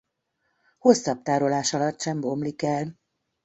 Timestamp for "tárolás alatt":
1.21-2.01